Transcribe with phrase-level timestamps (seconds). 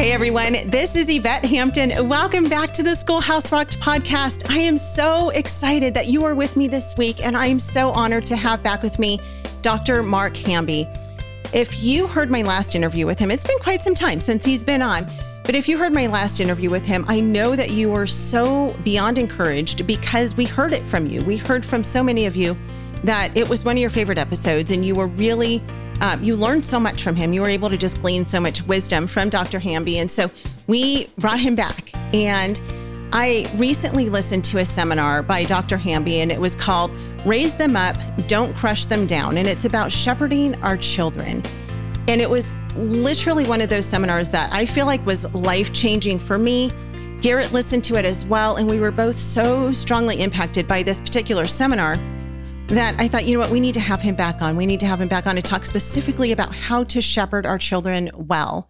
[0.00, 2.08] Hey everyone, this is Yvette Hampton.
[2.08, 4.50] Welcome back to the Schoolhouse Rocked podcast.
[4.50, 7.90] I am so excited that you are with me this week, and I am so
[7.90, 9.20] honored to have back with me
[9.60, 10.02] Dr.
[10.02, 10.88] Mark Hamby.
[11.52, 14.64] If you heard my last interview with him, it's been quite some time since he's
[14.64, 15.06] been on.
[15.44, 18.74] But if you heard my last interview with him, I know that you were so
[18.82, 21.22] beyond encouraged because we heard it from you.
[21.22, 22.56] We heard from so many of you
[23.04, 25.62] that it was one of your favorite episodes and you were really
[26.00, 27.32] um, you learned so much from him.
[27.32, 29.58] You were able to just glean so much wisdom from Dr.
[29.58, 29.98] Hamby.
[29.98, 30.30] And so
[30.66, 31.92] we brought him back.
[32.14, 32.60] And
[33.12, 35.76] I recently listened to a seminar by Dr.
[35.76, 36.92] Hamby, and it was called
[37.26, 37.96] Raise Them Up,
[38.28, 39.36] Don't Crush Them Down.
[39.36, 41.42] And it's about shepherding our children.
[42.08, 46.18] And it was literally one of those seminars that I feel like was life changing
[46.18, 46.72] for me.
[47.20, 48.56] Garrett listened to it as well.
[48.56, 51.98] And we were both so strongly impacted by this particular seminar
[52.70, 54.56] that I thought, you know what, we need to have him back on.
[54.56, 57.58] We need to have him back on to talk specifically about how to shepherd our
[57.58, 58.68] children well.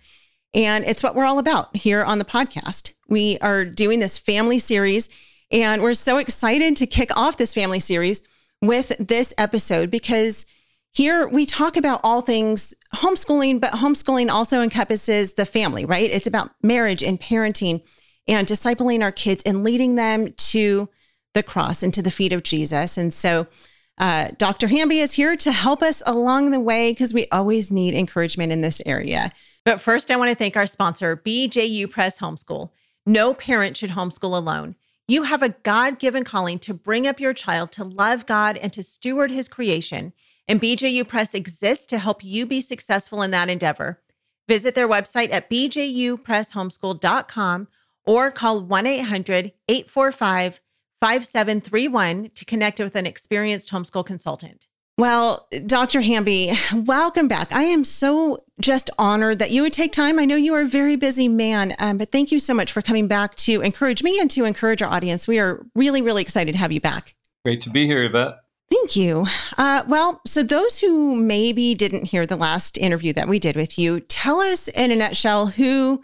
[0.55, 2.95] And it's what we're all about here on the podcast.
[3.09, 5.11] We are doing this family series,
[5.51, 8.23] and we're so excited to kick off this family series
[8.63, 10.47] with this episode because
[10.93, 16.11] here we talk about all things homeschooling, but homeschooling also encompasses the family, right?
[16.11, 17.83] It's about marriage and parenting
[18.27, 20.89] and discipling our kids and leading them to
[21.35, 22.97] the cross and to the feet of Jesus.
[22.97, 23.47] And so
[24.01, 24.67] uh, Dr.
[24.67, 28.63] Hamby is here to help us along the way because we always need encouragement in
[28.63, 29.31] this area.
[29.65, 32.71] But first, I want to thank our sponsor, BJU Press Homeschool.
[33.05, 34.75] No parent should homeschool alone.
[35.07, 38.73] You have a God given calling to bring up your child to love God and
[38.73, 40.15] to steward his creation.
[40.49, 44.01] And BJU Press exists to help you be successful in that endeavor.
[44.49, 47.69] Visit their website at bjupresshomeschool.com
[48.07, 50.61] or call 1 800 845
[51.01, 54.67] 5731 to connect with an experienced homeschool consultant.
[54.99, 56.03] Well, Dr.
[56.03, 57.53] Hamby, welcome back.
[57.53, 60.19] I am so just honored that you would take time.
[60.19, 62.83] I know you are a very busy man, um, but thank you so much for
[62.83, 65.27] coming back to encourage me and to encourage our audience.
[65.27, 67.15] We are really, really excited to have you back.
[67.47, 68.35] Great to be here, Yvette.
[68.71, 69.27] Thank you.
[69.57, 73.79] Uh, well, so those who maybe didn't hear the last interview that we did with
[73.79, 76.03] you, tell us in a nutshell who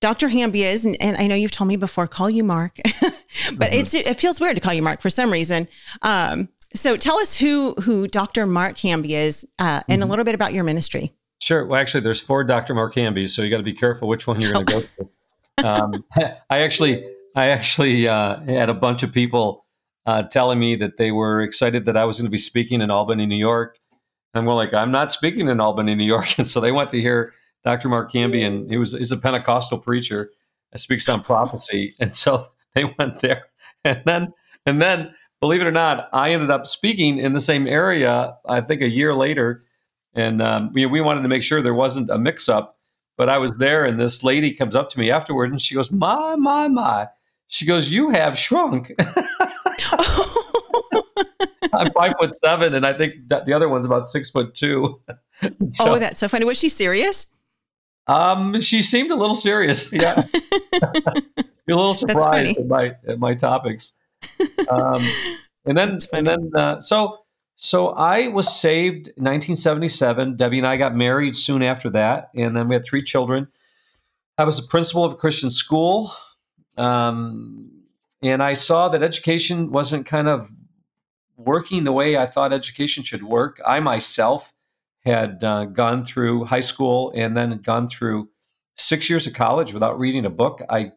[0.00, 0.28] Dr.
[0.28, 3.62] Hamby is, and, and, I know you've told me before, call you Mark, but mm-hmm.
[3.62, 5.68] it's it feels weird to call you Mark for some reason.
[6.02, 8.46] Um, so tell us who who Dr.
[8.46, 10.02] Mark Hamby is, uh, and mm-hmm.
[10.02, 11.12] a little bit about your ministry.
[11.40, 11.64] Sure.
[11.66, 12.74] Well, actually, there's four Dr.
[12.74, 15.66] Mark Hambys, so you got to be careful which one you're going to go to.
[15.66, 16.04] Um,
[16.50, 17.04] I actually,
[17.34, 19.64] I actually uh, had a bunch of people
[20.06, 22.90] uh, telling me that they were excited that I was going to be speaking in
[22.90, 23.78] Albany, New York.
[24.34, 27.00] I'm more like, I'm not speaking in Albany, New York, and so they want to
[27.00, 27.32] hear
[27.64, 27.88] Dr.
[27.88, 30.30] Mark Cambian, he was he's a Pentecostal preacher,
[30.72, 32.42] He speaks on prophecy, and so
[32.74, 33.46] they went there,
[33.84, 34.32] and then
[34.66, 38.36] and then believe it or not, I ended up speaking in the same area.
[38.46, 39.62] I think a year later,
[40.14, 42.76] and um, we we wanted to make sure there wasn't a mix up.
[43.16, 45.90] But I was there, and this lady comes up to me afterward, and she goes,
[45.90, 47.08] "My, my, my."
[47.48, 48.92] She goes, "You have shrunk."
[51.72, 55.00] I'm five foot seven, and I think that the other one's about six foot two.
[55.66, 56.44] so, oh, that's so funny.
[56.44, 57.28] Was she serious?
[58.08, 59.92] Um, she seemed a little serious.
[59.98, 60.24] Yeah,
[61.74, 63.94] a little surprised at my at my topics.
[64.70, 65.02] Um,
[65.66, 67.18] and then and then uh, so
[67.56, 70.36] so I was saved in 1977.
[70.36, 73.48] Debbie and I got married soon after that, and then we had three children.
[74.38, 76.12] I was a principal of a Christian school,
[76.76, 77.70] um,
[78.22, 80.52] and I saw that education wasn't kind of
[81.36, 83.60] working the way I thought education should work.
[83.66, 84.52] I myself
[85.04, 88.28] had uh, gone through high school and then had gone through
[88.76, 90.62] six years of college without reading a book.
[90.68, 90.92] I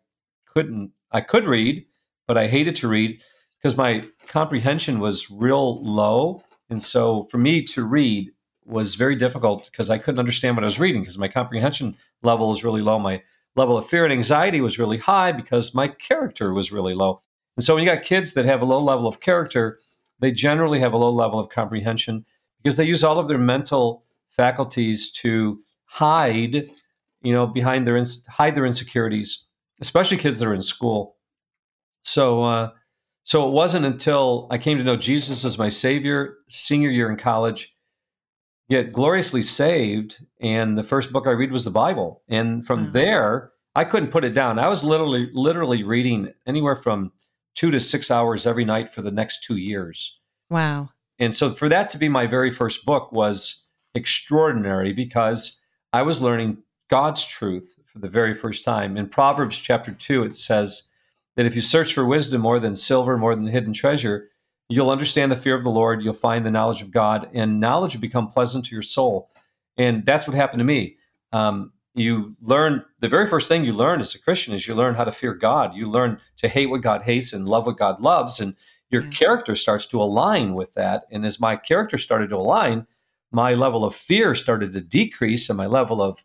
[0.45, 1.85] couldn't, I could read,
[2.27, 3.21] but I hated to read
[3.57, 6.43] because my comprehension was real low.
[6.69, 8.31] And so for me to read
[8.65, 12.49] was very difficult because I couldn't understand what I was reading because my comprehension level
[12.49, 12.99] was really low.
[12.99, 13.21] My
[13.55, 17.19] level of fear and anxiety was really high because my character was really low.
[17.57, 19.79] And so when you got kids that have a low level of character,
[20.19, 22.25] they generally have a low level of comprehension
[22.61, 26.63] because they use all of their mental faculties to hide,
[27.21, 29.47] you know, behind their hide their insecurities,
[29.79, 31.17] especially kids that are in school.
[32.03, 32.71] So, uh,
[33.23, 37.17] so it wasn't until I came to know Jesus as my Savior, senior year in
[37.17, 37.75] college,
[38.69, 42.93] get gloriously saved, and the first book I read was the Bible, and from mm-hmm.
[42.93, 44.59] there I couldn't put it down.
[44.59, 47.11] I was literally literally reading anywhere from
[47.55, 50.19] two to six hours every night for the next two years.
[50.49, 50.89] Wow.
[51.21, 55.61] And so for that to be my very first book was extraordinary because
[55.93, 56.57] I was learning
[56.89, 58.97] God's truth for the very first time.
[58.97, 60.89] In Proverbs chapter 2, it says
[61.35, 64.29] that if you search for wisdom more than silver, more than hidden treasure,
[64.67, 67.93] you'll understand the fear of the Lord, you'll find the knowledge of God, and knowledge
[67.93, 69.29] will become pleasant to your soul.
[69.77, 70.97] And that's what happened to me.
[71.33, 74.95] Um, you learn the very first thing you learn as a Christian is you learn
[74.95, 75.75] how to fear God.
[75.75, 78.39] You learn to hate what God hates and love what God loves.
[78.39, 78.55] And
[78.91, 79.11] your mm.
[79.11, 81.03] character starts to align with that.
[81.11, 82.85] And as my character started to align,
[83.31, 86.23] my level of fear started to decrease and my level of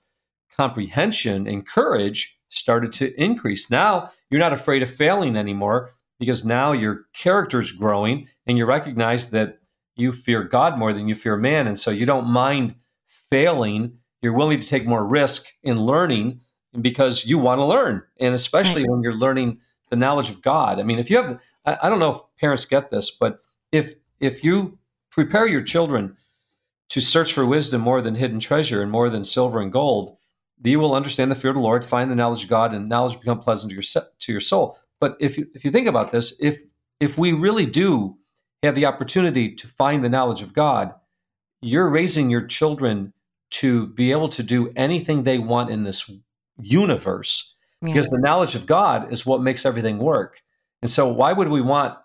[0.57, 3.71] comprehension and courage started to increase.
[3.71, 9.31] Now you're not afraid of failing anymore because now your character's growing and you recognize
[9.31, 9.59] that
[9.97, 11.67] you fear God more than you fear man.
[11.67, 12.75] And so you don't mind
[13.07, 13.99] failing.
[14.23, 16.41] You're willing to take more risk in learning
[16.81, 18.03] because you want to learn.
[18.19, 18.91] And especially right.
[18.91, 19.61] when you're learning
[19.91, 20.79] the knowledge of God.
[20.79, 23.41] I mean, if you have, I, I don't know if parents get this, but
[23.73, 24.79] if if you
[25.11, 26.17] prepare your children
[26.89, 30.17] to search for wisdom more than hidden treasure and more than silver and gold,
[30.63, 33.19] you will understand the fear of the Lord, find the knowledge of God, and knowledge
[33.19, 34.79] become pleasant to your to your soul.
[35.01, 36.63] But if you if you think about this, if
[37.01, 38.17] if we really do
[38.63, 40.95] have the opportunity to find the knowledge of God,
[41.61, 43.13] you're raising your children
[43.49, 46.11] to be able to do anything they want in this
[46.61, 47.89] universe yeah.
[47.89, 50.43] because the knowledge of God is what makes everything work.
[50.83, 51.97] And so, why would we want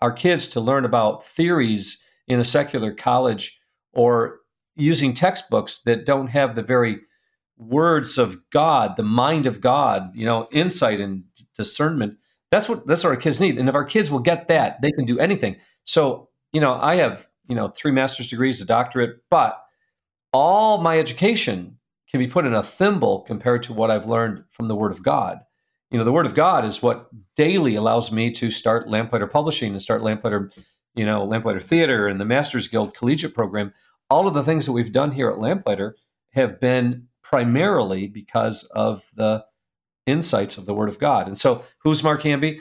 [0.00, 3.60] our kids to learn about theories in a secular college
[3.92, 4.40] or
[4.76, 7.00] using textbooks that don't have the very
[7.56, 11.24] words of God, the mind of God, you know, insight and
[11.56, 12.18] discernment?
[12.50, 13.58] That's what that's what our kids need.
[13.58, 15.56] And if our kids will get that, they can do anything.
[15.84, 19.60] So, you know, I have, you know, three master's degrees, a doctorate, but
[20.32, 21.78] all my education
[22.14, 25.02] can be put in a thimble compared to what I've learned from the Word of
[25.02, 25.40] God.
[25.90, 29.72] You know, the Word of God is what daily allows me to start Lamplighter Publishing
[29.72, 30.52] and start Lamplighter,
[30.94, 33.72] you know, Lamplighter Theater and the Masters Guild Collegiate Program.
[34.10, 35.96] All of the things that we've done here at Lamplighter
[36.34, 39.44] have been primarily because of the
[40.06, 41.26] insights of the Word of God.
[41.26, 42.60] And so, who's Mark Hamby?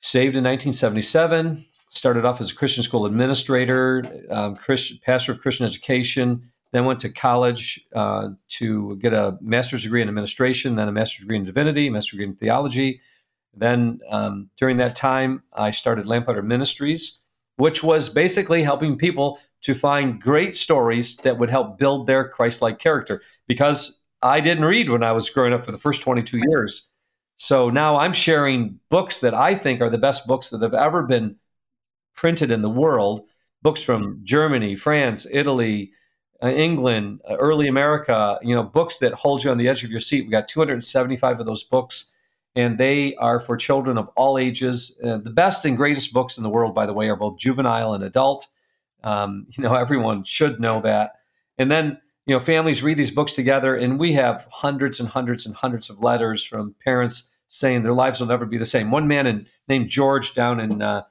[0.00, 5.66] Saved in 1977, started off as a Christian school administrator, um, Christian, pastor of Christian
[5.66, 10.92] education, then went to college uh, to get a master's degree in administration, then a
[10.92, 13.00] master's degree in divinity, master's degree in theology.
[13.54, 17.24] Then um, during that time, I started Lamplighter Ministries,
[17.56, 22.78] which was basically helping people to find great stories that would help build their Christ-like
[22.78, 23.22] character.
[23.48, 26.90] Because I didn't read when I was growing up for the first 22 years.
[27.38, 31.02] So now I'm sharing books that I think are the best books that have ever
[31.02, 31.36] been
[32.14, 33.26] printed in the world.
[33.62, 35.92] Books from Germany, France, Italy,
[36.42, 40.00] England, uh, early America, you know, books that hold you on the edge of your
[40.00, 40.24] seat.
[40.24, 42.12] We got 275 of those books,
[42.54, 45.00] and they are for children of all ages.
[45.02, 47.94] Uh, the best and greatest books in the world, by the way, are both juvenile
[47.94, 48.46] and adult.
[49.02, 51.12] Um, you know, everyone should know that.
[51.58, 55.46] And then, you know, families read these books together, and we have hundreds and hundreds
[55.46, 58.90] and hundreds of letters from parents saying their lives will never be the same.
[58.90, 61.02] One man in, named George down in uh,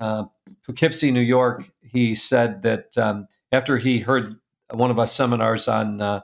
[0.00, 0.24] uh,
[0.64, 4.36] Poughkeepsie, New York, he said that um, after he heard
[4.70, 6.20] one of our seminars on uh,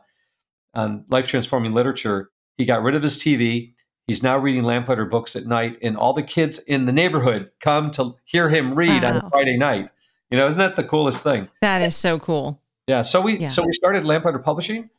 [0.75, 2.31] on life transforming literature.
[2.57, 3.75] He got rid of his TV.
[4.07, 7.91] He's now reading Lamplighter books at night, and all the kids in the neighborhood come
[7.93, 9.11] to hear him read wow.
[9.11, 9.91] on a Friday night.
[10.31, 11.49] You know, isn't that the coolest thing?
[11.61, 12.61] That is so cool.
[12.89, 13.03] Yeah.
[13.03, 13.49] So we yeah.
[13.49, 14.91] so we started Lamplighter Publishing,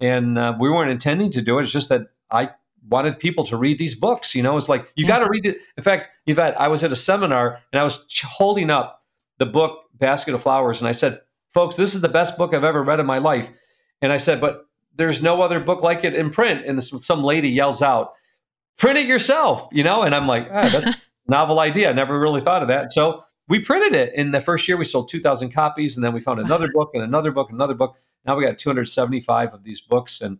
[0.00, 1.62] and uh, we weren't intending to do it.
[1.62, 2.50] It's just that I
[2.88, 4.34] wanted people to read these books.
[4.34, 5.08] You know, it's like you yeah.
[5.08, 5.58] got to read it.
[5.76, 9.02] In fact, Yvette, I was at a seminar and I was holding up
[9.38, 11.20] the book Basket of Flowers, and I said,
[11.52, 13.50] folks, this is the best book I've ever read in my life.
[14.00, 14.66] And I said, but
[14.96, 16.64] there's no other book like it in print.
[16.66, 18.12] And this, some lady yells out,
[18.78, 20.02] print it yourself, you know?
[20.02, 20.96] And I'm like, ah, that's a
[21.28, 21.90] novel idea.
[21.90, 22.92] I never really thought of that.
[22.92, 24.14] So we printed it.
[24.14, 25.96] In the first year, we sold 2,000 copies.
[25.96, 27.96] And then we found another book and another book, and another book.
[28.26, 30.20] Now we got 275 of these books.
[30.20, 30.38] And,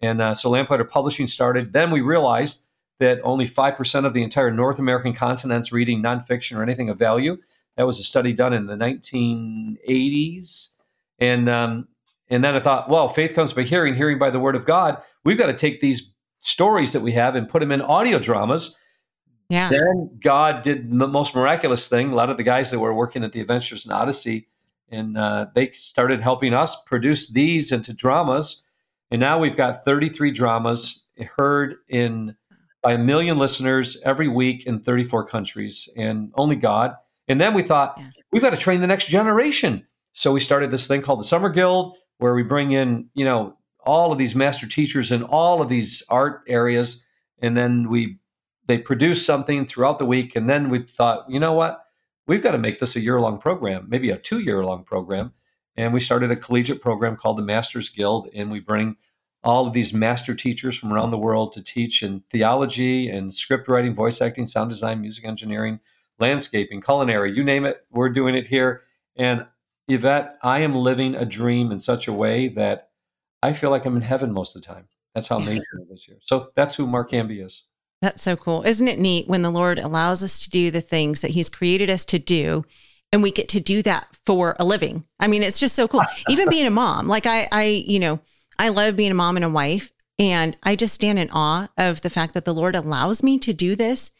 [0.00, 1.72] and uh, so Lamplighter Publishing started.
[1.72, 2.66] Then we realized
[2.98, 7.36] that only 5% of the entire North American continent's reading nonfiction or anything of value.
[7.76, 10.76] That was a study done in the 1980s,
[11.18, 11.88] and um,
[12.28, 15.02] and then I thought, well, faith comes by hearing, hearing by the word of God.
[15.24, 18.78] We've got to take these stories that we have and put them in audio dramas.
[19.48, 19.68] Yeah.
[19.68, 22.10] Then God did the most miraculous thing.
[22.10, 24.48] A lot of the guys that were working at the Adventures in Odyssey,
[24.90, 28.66] and uh, they started helping us produce these into dramas.
[29.10, 32.34] And now we've got 33 dramas heard in
[32.82, 36.94] by a million listeners every week in 34 countries, and only God.
[37.28, 38.10] And then we thought, yeah.
[38.32, 39.86] we've got to train the next generation.
[40.12, 43.56] So we started this thing called the Summer Guild, where we bring in, you know,
[43.84, 47.04] all of these master teachers in all of these art areas.
[47.40, 48.18] And then we
[48.66, 50.36] they produce something throughout the week.
[50.36, 51.84] And then we thought, you know what?
[52.26, 55.32] We've got to make this a year long program, maybe a two year long program.
[55.76, 58.28] And we started a collegiate program called the Masters Guild.
[58.34, 58.96] And we bring
[59.42, 63.68] all of these master teachers from around the world to teach in theology and script
[63.68, 65.80] writing, voice acting, sound design, music engineering,
[66.18, 68.82] landscaping, culinary, you name it, we're doing it here.
[69.16, 69.46] And
[69.88, 72.90] Yvette, I am living a dream in such a way that
[73.42, 74.86] I feel like I'm in heaven most of the time.
[75.14, 76.18] That's how amazing it is here.
[76.20, 77.66] So that's who Mark Hamby is.
[78.00, 78.62] That's so cool.
[78.62, 81.90] Isn't it neat when the Lord allows us to do the things that He's created
[81.90, 82.64] us to do
[83.12, 85.04] and we get to do that for a living?
[85.20, 86.02] I mean, it's just so cool.
[86.28, 88.20] Even being a mom, like I, I, you know,
[88.58, 89.92] I love being a mom and a wife.
[90.18, 93.52] And I just stand in awe of the fact that the Lord allows me to
[93.52, 94.10] do this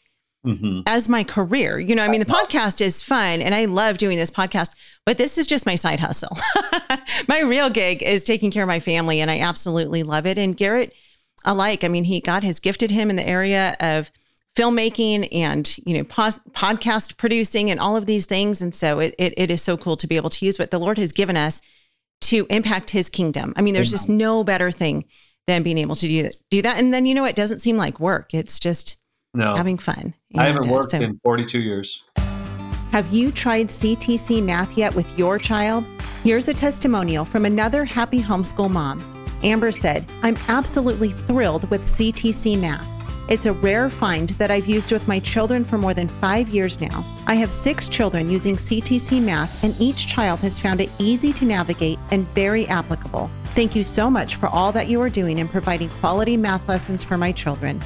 [0.45, 0.81] mm-hmm.
[0.85, 1.79] as my career.
[1.79, 4.71] You know, I mean, the podcast is fun and I love doing this podcast,
[5.05, 6.37] but this is just my side hustle.
[7.27, 10.37] my real gig is taking care of my family and I absolutely love it.
[10.37, 10.93] And Garrett,
[11.45, 14.11] alike, I mean, he, God has gifted him in the area of
[14.55, 18.61] filmmaking and, you know, podcast producing and all of these things.
[18.61, 20.79] And so it, it, it is so cool to be able to use what the
[20.79, 21.59] Lord has given us
[22.21, 23.53] to impact his kingdom.
[23.57, 25.05] I mean, there's just no better thing
[25.47, 26.35] than being able to do that.
[26.49, 26.77] Do that.
[26.77, 28.33] And then, you know, it doesn't seem like work.
[28.33, 28.95] It's just
[29.33, 29.55] no.
[29.55, 30.13] having fun.
[30.35, 32.03] I haven't worked uh, so, in 42 years.
[32.91, 35.83] Have you tried CTC math yet with your child?
[36.23, 39.03] Here's a testimonial from another happy homeschool mom.
[39.43, 42.87] Amber said, I'm absolutely thrilled with CTC math.
[43.29, 46.81] It's a rare find that I've used with my children for more than five years
[46.81, 47.05] now.
[47.25, 51.45] I have six children using CTC Math, and each child has found it easy to
[51.45, 53.31] navigate and very applicable.
[53.55, 57.01] Thank you so much for all that you are doing in providing quality math lessons
[57.01, 57.81] for my children.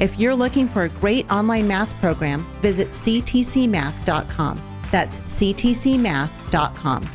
[0.00, 4.62] If you're looking for a great online math program, visit ctcmath.com.
[4.90, 7.10] That's ctcmath.com.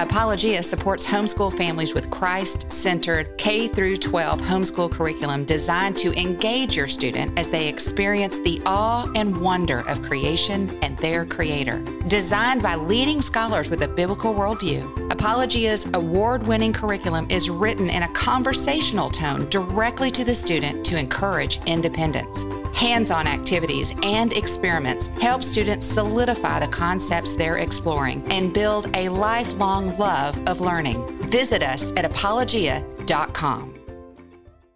[0.00, 6.88] Apologia supports homeschool families with Christ-centered K through 12 homeschool curriculum designed to engage your
[6.88, 11.80] student as they experience the awe and wonder of creation and their creator.
[12.08, 18.12] Designed by leading scholars with a biblical worldview, Apologia's award-winning curriculum is written in a
[18.12, 22.44] conversational tone directly to the student to encourage independence.
[22.76, 29.08] Hands on activities and experiments help students solidify the concepts they're exploring and build a
[29.08, 31.06] lifelong love of learning.
[31.30, 33.74] Visit us at apologia.com.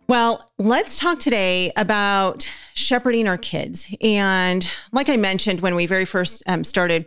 [0.08, 3.94] Well, let's talk today about shepherding our kids.
[4.00, 7.04] And like I mentioned when we very first um, started,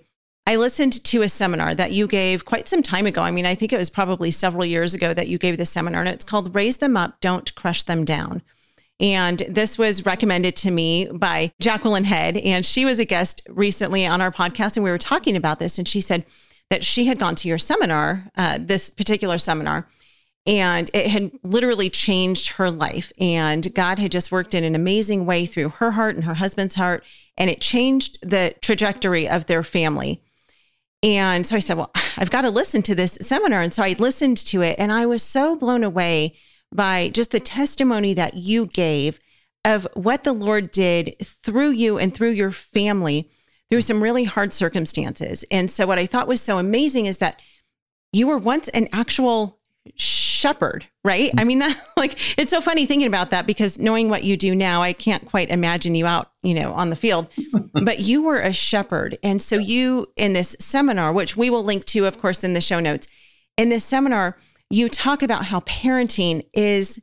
[0.47, 3.21] I listened to a seminar that you gave quite some time ago.
[3.21, 6.01] I mean, I think it was probably several years ago that you gave the seminar,
[6.01, 8.41] and it's called Raise Them Up, Don't Crush Them Down.
[9.01, 12.37] And this was recommended to me by Jacqueline Head.
[12.37, 14.77] And she was a guest recently on our podcast.
[14.77, 15.79] And we were talking about this.
[15.79, 16.23] And she said
[16.69, 19.89] that she had gone to your seminar, uh, this particular seminar,
[20.45, 23.11] and it had literally changed her life.
[23.19, 26.75] And God had just worked in an amazing way through her heart and her husband's
[26.75, 27.03] heart.
[27.37, 30.21] And it changed the trajectory of their family.
[31.03, 33.61] And so I said, Well, I've got to listen to this seminar.
[33.61, 36.37] And so I listened to it and I was so blown away
[36.73, 39.19] by just the testimony that you gave
[39.65, 43.29] of what the Lord did through you and through your family
[43.69, 45.45] through some really hard circumstances.
[45.49, 47.41] And so, what I thought was so amazing is that
[48.11, 49.59] you were once an actual
[50.41, 51.31] shepherd, right?
[51.37, 54.55] I mean, that like it's so funny thinking about that because knowing what you do
[54.55, 57.29] now, I can't quite imagine you out, you know, on the field.
[57.73, 59.17] but you were a shepherd.
[59.23, 62.61] And so, you in this seminar, which we will link to, of course, in the
[62.61, 63.07] show notes,
[63.57, 64.37] in this seminar,
[64.69, 66.99] you talk about how parenting is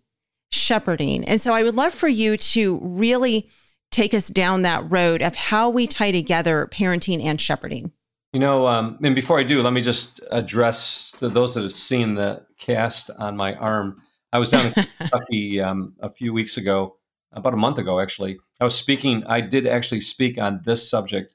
[0.50, 1.24] shepherding.
[1.24, 3.50] And so I would love for you to really
[3.90, 7.92] take us down that road of how we tie together parenting and shepherding.
[8.32, 11.72] You know, um, and before I do, let me just address to those that have
[11.72, 14.02] seen the cast on my arm.
[14.32, 16.96] I was down in Kentucky um, a few weeks ago,
[17.32, 18.38] about a month ago, actually.
[18.60, 21.34] I was speaking, I did actually speak on this subject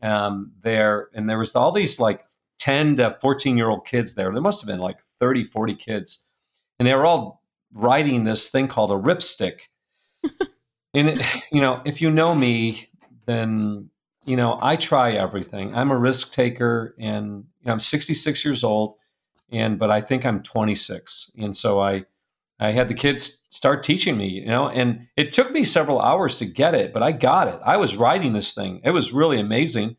[0.00, 2.24] um, there, and there was all these like
[2.58, 4.32] 10 to 14 year old kids there.
[4.32, 6.24] There must have been like 30, 40 kids.
[6.78, 7.42] And they were all
[7.72, 9.62] riding this thing called a ripstick.
[10.94, 12.88] and, it, you know, if you know me,
[13.26, 13.90] then,
[14.28, 15.74] you know, I try everything.
[15.74, 18.94] I'm a risk taker and you know, I'm 66 years old.
[19.50, 21.32] And, but I think I'm 26.
[21.38, 22.04] And so I,
[22.60, 26.36] I had the kids start teaching me, you know, and it took me several hours
[26.36, 27.58] to get it, but I got it.
[27.64, 28.82] I was riding this thing.
[28.84, 29.96] It was really amazing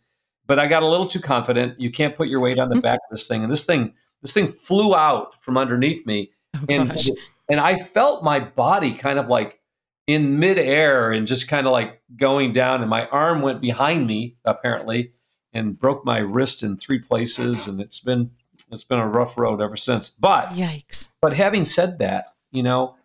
[0.50, 1.80] but I got a little too confident.
[1.80, 4.34] You can't put your weight on the back of this thing, and this thing this
[4.34, 7.08] thing flew out from underneath me, oh, and gosh.
[7.50, 9.59] and I felt my body kind of like
[10.10, 14.36] in midair and just kind of like going down, and my arm went behind me
[14.44, 15.12] apparently
[15.54, 18.32] and broke my wrist in three places, and it's been
[18.72, 20.10] it's been a rough road ever since.
[20.10, 21.10] But yikes!
[21.22, 22.96] But having said that, you know.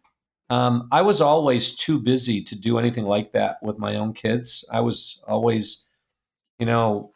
[0.51, 4.63] Um, I was always too busy to do anything like that with my own kids.
[4.71, 5.89] I was always,
[6.59, 7.15] you know,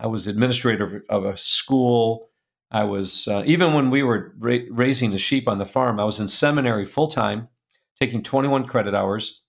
[0.00, 2.28] I was administrator of a school.
[2.72, 6.00] I was uh, even when we were ra- raising the sheep on the farm.
[6.00, 7.48] I was in seminary full time,
[7.98, 9.42] taking 21 credit hours.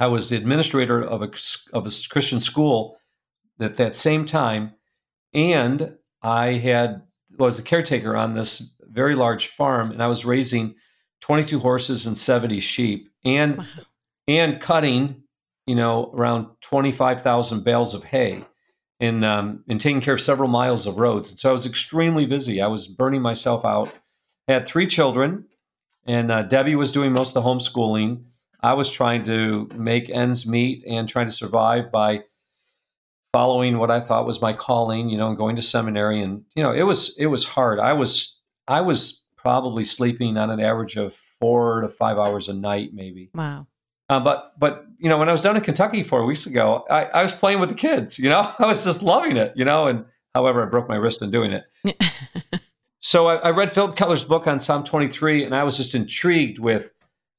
[0.00, 1.30] I was the administrator of a
[1.72, 2.98] of a Christian school
[3.60, 4.72] at that same time,
[5.32, 7.02] and I had
[7.38, 10.74] was the caretaker on this very large farm, and I was raising
[11.24, 13.64] 22 horses and 70 sheep and wow.
[14.28, 15.22] and cutting
[15.66, 18.44] you know around 25,000 bales of hay
[19.00, 22.26] and um, and taking care of several miles of roads and so I was extremely
[22.26, 23.90] busy I was burning myself out
[24.48, 25.46] I had three children
[26.06, 28.22] and uh, Debbie was doing most of the homeschooling
[28.60, 32.24] I was trying to make ends meet and trying to survive by
[33.32, 36.62] following what I thought was my calling you know and going to seminary and you
[36.62, 40.96] know it was it was hard I was I was probably sleeping on an average
[40.96, 43.30] of four to five hours a night, maybe.
[43.34, 43.66] Wow.
[44.08, 47.04] Uh, but but you know when I was down in Kentucky four weeks ago, I,
[47.04, 48.18] I was playing with the kids.
[48.18, 49.52] You know, I was just loving it.
[49.54, 51.64] You know, and however, I broke my wrist in doing it.
[53.04, 56.58] So I, I read Phillip Keller's book on Psalm 23, and I was just intrigued
[56.58, 56.90] with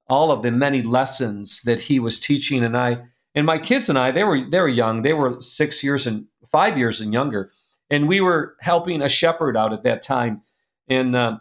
[0.07, 2.63] all of the many lessons that he was teaching.
[2.63, 3.00] And I
[3.34, 5.01] and my kids and I, they were they were young.
[5.01, 7.50] They were six years and five years and younger,
[7.89, 10.43] and we were helping a shepherd out at that time.
[10.88, 11.39] And uh,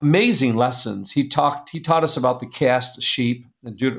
[0.00, 1.10] amazing lessons.
[1.10, 1.70] He talked.
[1.70, 3.44] He taught us about the cast sheep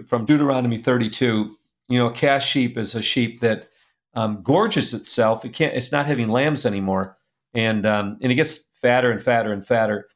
[0.06, 1.54] from Deuteronomy 32.
[1.90, 3.68] You know, a cast sheep is a sheep that
[4.14, 5.44] um, gorges itself.
[5.44, 5.76] It can't.
[5.76, 7.18] It's not having lambs anymore,
[7.54, 10.08] and um, and it gets fatter and fatter and fatter,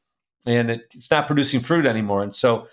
[0.46, 2.22] and it, it's not producing fruit anymore.
[2.22, 2.66] And so,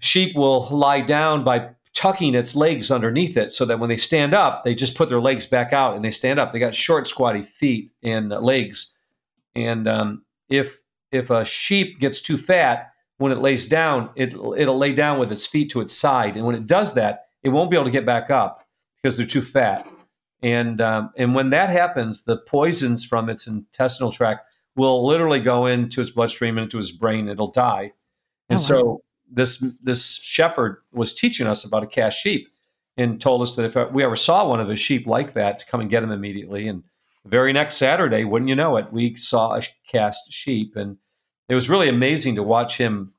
[0.00, 4.34] sheep will lie down by tucking its legs underneath it, so that when they stand
[4.34, 6.52] up, they just put their legs back out and they stand up.
[6.52, 8.96] They got short, squatty feet and legs,
[9.54, 10.80] and um, if
[11.12, 15.30] if a sheep gets too fat, when it lays down, it, it'll lay down with
[15.30, 16.36] its feet to its side.
[16.36, 19.26] And when it does that, it won't be able to get back up because they're
[19.26, 19.86] too fat.
[20.42, 25.66] And, um, and when that happens, the poisons from its intestinal tract will literally go
[25.66, 27.28] into its bloodstream and into its brain.
[27.28, 27.92] It'll die.
[28.48, 28.68] And oh, wow.
[28.68, 32.48] so this, this shepherd was teaching us about a cast sheep
[32.96, 35.66] and told us that if we ever saw one of his sheep like that, to
[35.66, 36.68] come and get him immediately.
[36.68, 36.82] And
[37.24, 40.76] the very next Saturday, wouldn't you know it, we saw a cast sheep.
[40.76, 40.96] And
[41.48, 43.12] it was really amazing to watch him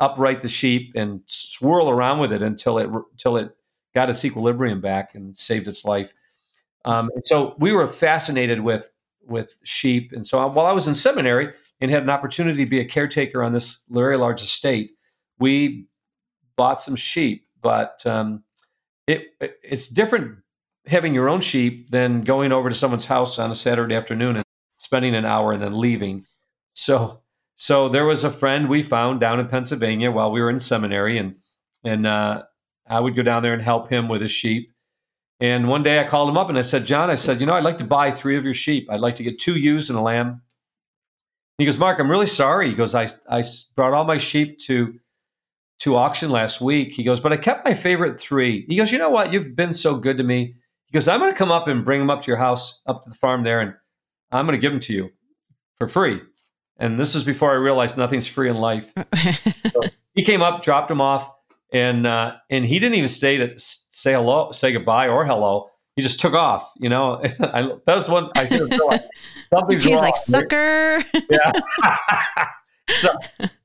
[0.00, 3.56] upright the sheep and swirl around with it until it until it
[3.94, 6.12] got its equilibrium back and saved its life.
[6.86, 8.90] Um, and so we were fascinated with
[9.26, 10.12] with sheep.
[10.12, 13.42] And so while I was in seminary and had an opportunity to be a caretaker
[13.42, 14.92] on this very large estate,
[15.40, 15.88] we
[16.56, 17.46] bought some sheep.
[17.60, 18.44] But um,
[19.06, 20.38] it it's different
[20.86, 24.44] having your own sheep than going over to someone's house on a Saturday afternoon and
[24.78, 26.24] spending an hour and then leaving.
[26.70, 27.20] So,
[27.56, 31.18] so there was a friend we found down in Pennsylvania while we were in seminary,
[31.18, 31.34] and
[31.84, 32.44] and uh,
[32.88, 34.72] I would go down there and help him with his sheep.
[35.40, 37.54] And one day I called him up and I said, John, I said, you know,
[37.54, 38.90] I'd like to buy three of your sheep.
[38.90, 40.28] I'd like to get two ewes and a lamb.
[40.28, 40.40] And
[41.58, 42.68] he goes, Mark, I'm really sorry.
[42.68, 43.42] He goes, I I
[43.74, 44.98] brought all my sheep to
[45.80, 46.92] to auction last week.
[46.92, 48.64] He goes, but I kept my favorite three.
[48.66, 49.32] He goes, you know what?
[49.32, 50.54] You've been so good to me.
[50.86, 53.02] He goes, I'm going to come up and bring them up to your house, up
[53.02, 53.74] to the farm there, and
[54.30, 55.10] I'm going to give them to you
[55.78, 56.20] for free.
[56.78, 58.92] And this is before I realized nothing's free in life.
[59.72, 59.82] so
[60.14, 61.30] he came up, dropped them off,
[61.76, 65.68] and uh, and he didn't even stay to say hello, say goodbye or hello.
[65.94, 66.72] He just took off.
[66.78, 69.00] You know, I, that was one I didn't realize
[69.54, 70.02] something's He's wrong.
[70.02, 71.04] like sucker.
[71.30, 71.52] yeah.
[72.90, 73.14] so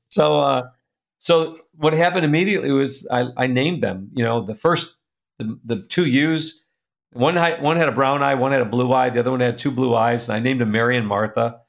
[0.00, 0.62] so uh,
[1.18, 4.10] so what happened immediately was I, I named them.
[4.14, 4.98] You know, the first
[5.38, 6.66] the, the two ewes.
[7.12, 9.08] one one had a brown eye, one had a blue eye.
[9.10, 11.60] The other one had two blue eyes, and I named him Mary and Martha.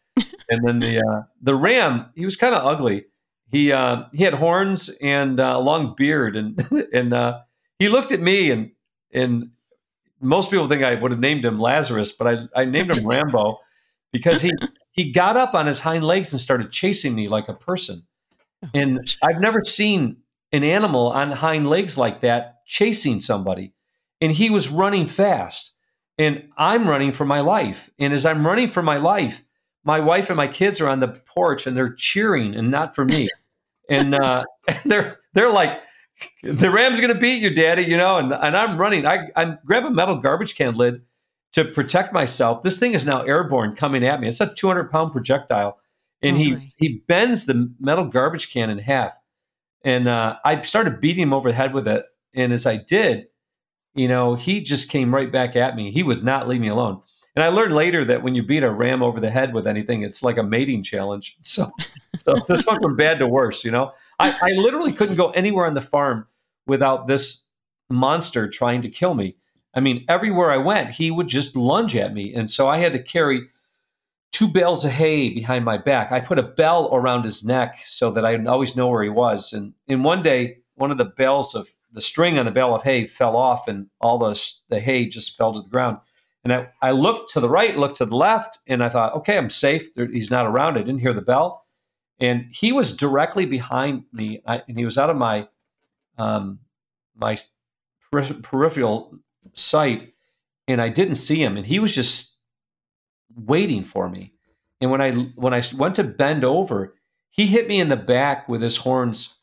[0.49, 3.05] and then the uh, the ram, he was kind of ugly.
[3.53, 6.59] He uh, he had horns and uh, a long beard, and
[6.93, 7.39] and uh,
[7.79, 8.71] he looked at me, and
[9.13, 9.51] and
[10.19, 13.59] most people think I would have named him Lazarus, but I I named him Rambo
[14.11, 14.51] because he
[14.91, 18.03] he got up on his hind legs and started chasing me like a person.
[18.63, 20.17] Oh, and I've never seen
[20.51, 23.73] an animal on hind legs like that chasing somebody
[24.23, 25.77] and he was running fast
[26.17, 27.89] and I'm running for my life.
[27.99, 29.43] And as I'm running for my life,
[29.83, 33.03] my wife and my kids are on the porch and they're cheering and not for
[33.03, 33.27] me.
[33.89, 34.43] and uh,
[34.85, 35.81] they're they're like,
[36.43, 38.17] the Rams gonna beat you, Daddy, you know.
[38.17, 39.05] And and I'm running.
[39.05, 41.01] I I grab a metal garbage can lid
[41.53, 42.63] to protect myself.
[42.63, 44.27] This thing is now airborne, coming at me.
[44.27, 45.79] It's a 200 pound projectile,
[46.21, 49.17] and oh he he bends the metal garbage can in half.
[49.83, 52.05] And uh, I started beating him over the head with it.
[52.33, 53.27] And as I did,
[53.93, 55.91] you know, he just came right back at me.
[55.91, 57.01] He would not leave me alone.
[57.35, 60.03] And I learned later that when you beat a ram over the head with anything,
[60.03, 61.37] it's like a mating challenge.
[61.43, 61.71] So,
[62.17, 63.65] so this went from bad to worse.
[63.65, 66.27] You know, I, I literally couldn't go anywhere on the farm
[66.67, 67.47] without this
[67.89, 69.35] monster trying to kill me.
[69.73, 72.93] I mean, everywhere I went, he would just lunge at me, and so I had
[72.93, 73.49] to carry
[74.31, 76.11] two bales of hay behind my back.
[76.11, 79.53] I put a bell around his neck so that I'd always know where he was.
[79.53, 82.83] And in one day, one of the bales of the string on the bale of
[82.83, 85.99] hay fell off and all the, the hay just fell to the ground.
[86.43, 89.37] And I, I looked to the right, looked to the left, and I thought, okay,
[89.37, 89.93] I'm safe.
[89.93, 90.77] There, he's not around.
[90.77, 91.65] I didn't hear the bell.
[92.19, 95.47] and he was directly behind me, I, and he was out of my
[96.17, 96.59] um,
[97.15, 97.35] my
[98.43, 99.17] peripheral
[99.53, 100.13] sight,
[100.67, 102.39] and I didn't see him, and he was just
[103.35, 104.33] waiting for me.
[104.81, 106.95] And when I when I went to bend over,
[107.29, 109.35] he hit me in the back with his horns,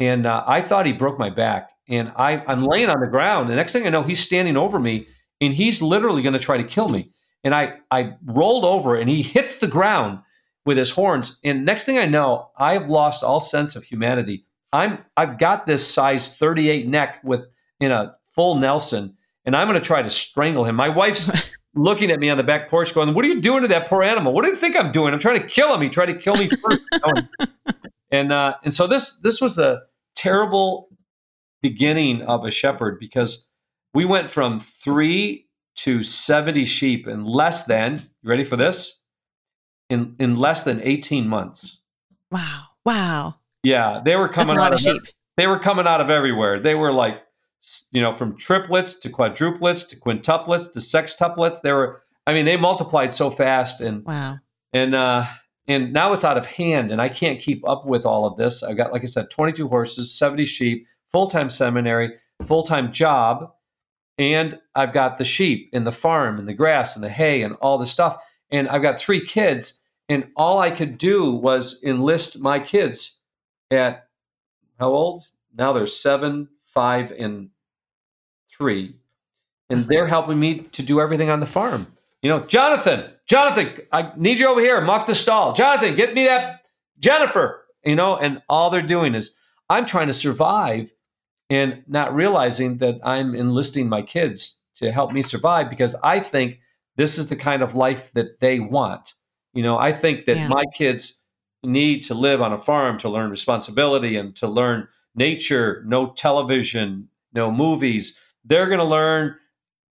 [0.00, 1.70] and uh, I thought he broke my back.
[1.88, 3.50] And I I'm laying on the ground.
[3.50, 5.08] The next thing I know, he's standing over me,
[5.42, 7.10] and he's literally going to try to kill me.
[7.44, 10.20] And I I rolled over, and he hits the ground
[10.64, 11.40] with his horns.
[11.44, 14.46] And next thing I know, I've lost all sense of humanity.
[14.72, 17.40] I'm I've got this size 38 neck with
[17.80, 20.76] in a full Nelson, and I'm going to try to strangle him.
[20.76, 21.30] My wife's
[21.74, 24.04] looking at me on the back porch, going, "What are you doing to that poor
[24.04, 24.32] animal?
[24.32, 25.12] What do you think I'm doing?
[25.12, 25.80] I'm trying to kill him.
[25.82, 26.80] He tried to kill me first.
[28.12, 29.82] and uh, and so this this was a
[30.14, 30.88] terrible
[31.60, 33.48] beginning of a shepherd because
[33.94, 39.06] we went from three to 70 sheep in less than you ready for this
[39.88, 41.82] in in less than 18 months.
[42.30, 42.64] Wow.
[42.84, 43.36] Wow.
[43.62, 45.02] Yeah, they were coming out of, sheep.
[45.36, 46.60] They were coming out of everywhere.
[46.60, 47.22] They were like
[47.92, 51.60] you know, from triplets to quadruplets to quintuplets to sextuplets.
[51.62, 54.38] They were I mean, they multiplied so fast and Wow.
[54.72, 55.26] And uh
[55.68, 58.62] and now it's out of hand and I can't keep up with all of this.
[58.62, 62.14] I've got like I said 22 horses, 70 sheep, full-time seminary,
[62.46, 63.52] full-time job,
[64.18, 67.54] and I've got the sheep and the farm and the grass and the hay and
[67.56, 68.22] all the stuff.
[68.50, 73.20] And I've got three kids and all I could do was enlist my kids
[73.70, 74.08] at
[74.78, 75.22] how old?
[75.56, 77.50] Now they're seven, five, and
[78.50, 78.96] three.
[79.70, 79.88] And mm-hmm.
[79.88, 81.86] they're helping me to do everything on the farm.
[82.20, 84.80] You know, Jonathan, Jonathan, I need you over here.
[84.80, 85.54] Muck the stall.
[85.54, 86.66] Jonathan, get me that
[86.98, 87.64] Jennifer.
[87.84, 89.36] You know, and all they're doing is
[89.70, 90.92] I'm trying to survive
[91.52, 96.60] and not realizing that I'm enlisting my kids to help me survive because I think
[96.96, 99.12] this is the kind of life that they want.
[99.52, 100.48] You know, I think that yeah.
[100.48, 101.22] my kids
[101.62, 107.08] need to live on a farm to learn responsibility and to learn nature, no television,
[107.34, 108.18] no movies.
[108.46, 109.36] They're going to learn,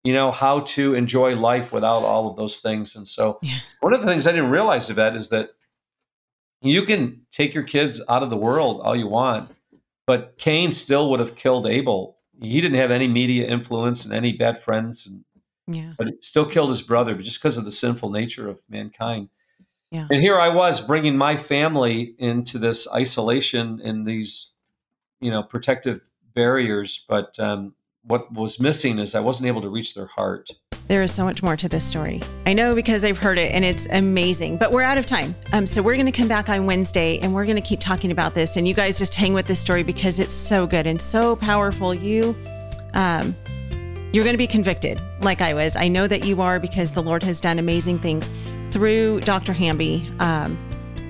[0.04, 2.98] you know, how to enjoy life without all of those things.
[2.98, 3.60] And so, yeah.
[3.80, 5.52] one of the things I didn't realize of that is that
[6.62, 9.50] you can take your kids out of the world all you want,
[10.06, 12.18] but Cain still would have killed Abel.
[12.42, 15.24] He didn't have any media influence and any bad friends, and,
[15.76, 15.94] yeah.
[15.98, 19.30] but it still killed his brother just because of the sinful nature of mankind.
[19.92, 20.08] Yeah.
[20.12, 24.54] And here I was bringing my family into this isolation and these,
[25.22, 27.06] you know, protective barriers.
[27.08, 27.76] But um,
[28.08, 30.50] what was missing is I wasn't able to reach their heart.
[30.88, 32.22] There is so much more to this story.
[32.46, 35.34] I know because I've heard it and it's amazing, but we're out of time.
[35.54, 38.12] Um, so we're going to come back on Wednesday and we're going to keep talking
[38.12, 38.56] about this.
[38.56, 41.96] And you guys just hang with this story because it's so good and so powerful.
[41.96, 42.36] You,
[42.94, 43.36] um,
[44.14, 45.76] you're going to be convicted like I was.
[45.76, 48.32] I know that you are because the Lord has done amazing things
[48.70, 49.54] through Dr.
[49.54, 50.56] Hamby um,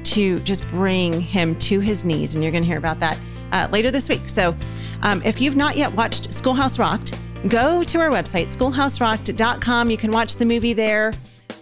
[0.06, 2.36] to just bring him to his knees.
[2.36, 3.20] And you're going to hear about that
[3.56, 4.28] uh, later this week.
[4.28, 4.56] So
[5.02, 9.90] um, if you've not yet watched Schoolhouse Rocked, go to our website, schoolhouserocked.com.
[9.90, 11.14] You can watch the movie there.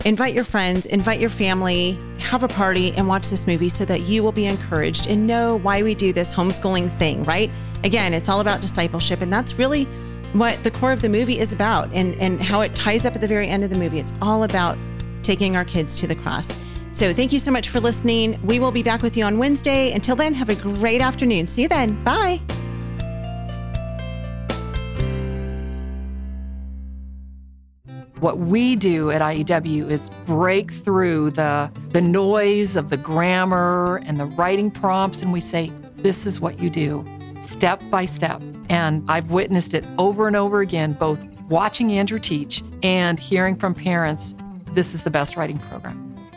[0.05, 4.01] Invite your friends, invite your family, have a party, and watch this movie so that
[4.01, 7.49] you will be encouraged and know why we do this homeschooling thing, right?
[7.83, 9.21] Again, it's all about discipleship.
[9.21, 9.85] And that's really
[10.33, 13.21] what the core of the movie is about and, and how it ties up at
[13.21, 13.99] the very end of the movie.
[13.99, 14.77] It's all about
[15.21, 16.53] taking our kids to the cross.
[16.93, 18.39] So thank you so much for listening.
[18.45, 19.91] We will be back with you on Wednesday.
[19.93, 21.47] Until then, have a great afternoon.
[21.47, 22.01] See you then.
[22.03, 22.39] Bye.
[28.19, 34.19] What we do at IEW is break through the, the noise of the grammar and
[34.19, 37.03] the writing prompts, and we say, this is what you do,
[37.41, 38.41] step by step.
[38.69, 43.73] And I've witnessed it over and over again, both watching Andrew teach and hearing from
[43.73, 44.35] parents
[44.71, 46.12] this is the best writing program.